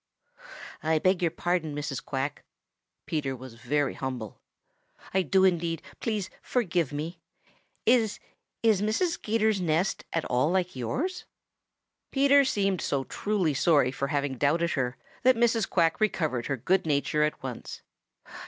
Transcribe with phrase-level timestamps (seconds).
[0.81, 2.03] "I beg your pardon, Mrs.
[2.03, 2.43] Quack."
[3.05, 4.41] Peter was very humble.
[5.13, 5.83] "I do indeed.
[5.99, 7.19] Please forgive me.
[7.85, 8.19] Is
[8.63, 9.21] is Mrs.
[9.21, 11.25] 'Gator's nest at all like yours?"
[12.09, 15.69] Peter seemed so truly sorry for having doubted her that Mrs.
[15.69, 17.83] Quack recovered her good nature at once.